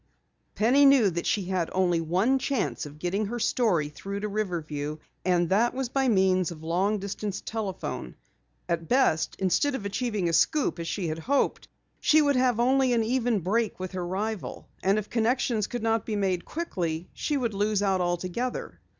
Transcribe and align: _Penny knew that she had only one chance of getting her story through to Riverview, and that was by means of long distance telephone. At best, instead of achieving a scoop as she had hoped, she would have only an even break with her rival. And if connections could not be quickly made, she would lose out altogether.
_Penny 0.55 0.83
knew 0.83 1.11
that 1.11 1.27
she 1.27 1.45
had 1.45 1.69
only 1.73 2.01
one 2.01 2.39
chance 2.39 2.87
of 2.87 2.97
getting 2.97 3.27
her 3.27 3.37
story 3.37 3.87
through 3.87 4.21
to 4.21 4.27
Riverview, 4.27 4.97
and 5.23 5.49
that 5.49 5.75
was 5.75 5.89
by 5.89 6.07
means 6.07 6.49
of 6.49 6.63
long 6.63 6.97
distance 6.97 7.39
telephone. 7.39 8.15
At 8.67 8.87
best, 8.89 9.35
instead 9.37 9.75
of 9.75 9.85
achieving 9.85 10.27
a 10.27 10.33
scoop 10.33 10.79
as 10.79 10.87
she 10.87 11.09
had 11.09 11.19
hoped, 11.19 11.67
she 11.99 12.19
would 12.19 12.35
have 12.35 12.59
only 12.59 12.93
an 12.93 13.03
even 13.03 13.41
break 13.41 13.79
with 13.79 13.91
her 13.91 14.03
rival. 14.07 14.67
And 14.81 14.97
if 14.97 15.07
connections 15.07 15.67
could 15.67 15.83
not 15.83 16.03
be 16.07 16.15
quickly 16.39 16.97
made, 16.97 17.07
she 17.13 17.37
would 17.37 17.53
lose 17.53 17.83
out 17.83 18.01
altogether. 18.01 18.79